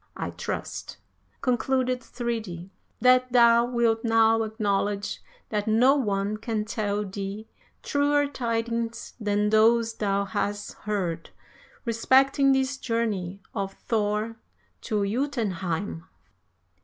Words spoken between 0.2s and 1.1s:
trust,"